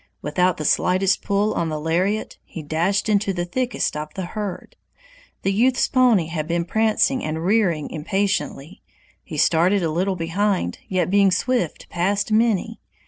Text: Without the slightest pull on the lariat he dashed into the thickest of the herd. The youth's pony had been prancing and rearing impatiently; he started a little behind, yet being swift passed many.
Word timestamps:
Without 0.23 0.57
the 0.57 0.65
slightest 0.65 1.21
pull 1.21 1.53
on 1.53 1.69
the 1.69 1.79
lariat 1.79 2.39
he 2.43 2.63
dashed 2.63 3.07
into 3.07 3.33
the 3.33 3.45
thickest 3.45 3.95
of 3.95 4.11
the 4.15 4.25
herd. 4.25 4.75
The 5.43 5.53
youth's 5.53 5.87
pony 5.87 6.25
had 6.25 6.47
been 6.47 6.65
prancing 6.65 7.23
and 7.23 7.45
rearing 7.45 7.87
impatiently; 7.91 8.81
he 9.23 9.37
started 9.37 9.83
a 9.83 9.91
little 9.91 10.15
behind, 10.15 10.79
yet 10.87 11.11
being 11.11 11.29
swift 11.29 11.87
passed 11.89 12.31
many. 12.31 12.79